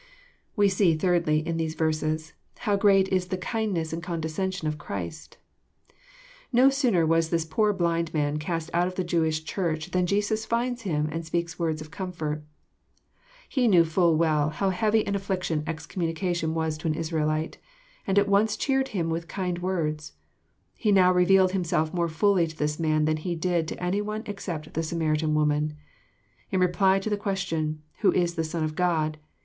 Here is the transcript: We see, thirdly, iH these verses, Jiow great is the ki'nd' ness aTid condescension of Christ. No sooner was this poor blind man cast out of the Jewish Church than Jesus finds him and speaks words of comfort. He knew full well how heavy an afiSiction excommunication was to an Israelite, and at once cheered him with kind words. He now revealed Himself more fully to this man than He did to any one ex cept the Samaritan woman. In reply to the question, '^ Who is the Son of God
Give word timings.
We 0.55 0.67
see, 0.67 0.95
thirdly, 0.95 1.43
iH 1.45 1.57
these 1.57 1.75
verses, 1.75 2.33
Jiow 2.61 2.79
great 2.79 3.07
is 3.09 3.27
the 3.27 3.37
ki'nd' 3.37 3.73
ness 3.75 3.93
aTid 3.93 4.01
condescension 4.01 4.67
of 4.67 4.79
Christ. 4.79 5.37
No 6.51 6.71
sooner 6.71 7.05
was 7.05 7.29
this 7.29 7.45
poor 7.45 7.71
blind 7.71 8.11
man 8.11 8.39
cast 8.39 8.71
out 8.73 8.87
of 8.87 8.95
the 8.95 9.03
Jewish 9.03 9.43
Church 9.43 9.91
than 9.91 10.07
Jesus 10.07 10.43
finds 10.43 10.81
him 10.81 11.07
and 11.11 11.23
speaks 11.23 11.59
words 11.59 11.81
of 11.81 11.91
comfort. 11.91 12.43
He 13.47 13.67
knew 13.67 13.85
full 13.85 14.17
well 14.17 14.49
how 14.49 14.71
heavy 14.71 15.05
an 15.05 15.13
afiSiction 15.13 15.61
excommunication 15.67 16.55
was 16.55 16.79
to 16.79 16.87
an 16.87 16.95
Israelite, 16.95 17.59
and 18.07 18.17
at 18.17 18.27
once 18.27 18.57
cheered 18.57 18.87
him 18.87 19.11
with 19.11 19.27
kind 19.27 19.59
words. 19.59 20.13
He 20.73 20.91
now 20.91 21.13
revealed 21.13 21.51
Himself 21.51 21.93
more 21.93 22.09
fully 22.09 22.47
to 22.47 22.57
this 22.57 22.79
man 22.79 23.05
than 23.05 23.17
He 23.17 23.35
did 23.35 23.67
to 23.67 23.83
any 23.83 24.01
one 24.01 24.23
ex 24.25 24.45
cept 24.45 24.73
the 24.73 24.81
Samaritan 24.81 25.35
woman. 25.35 25.75
In 26.49 26.59
reply 26.59 26.97
to 26.97 27.09
the 27.11 27.17
question, 27.21 27.83
'^ 27.97 27.99
Who 28.01 28.11
is 28.13 28.33
the 28.33 28.43
Son 28.43 28.63
of 28.63 28.73
God 28.73 29.19